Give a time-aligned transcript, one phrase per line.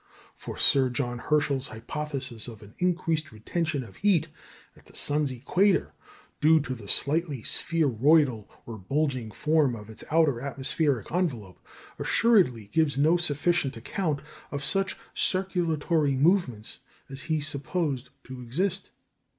[0.35, 4.29] For Sir John Herschel's hypothesis of an increased retention of heat
[4.75, 5.93] at the sun's equator,
[6.39, 11.63] due to the slightly spheroidal or bulging form of its outer atmospheric envelope,
[11.99, 18.89] assuredly gives no sufficient account of such circulatory movements as he supposed to exist.